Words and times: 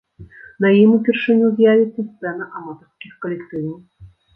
На 0.65 0.71
ім 0.83 0.95
упершыню 0.99 1.51
з'явіцца 1.61 2.01
сцэна 2.09 2.51
аматарскіх 2.57 3.13
калектываў. 3.25 3.75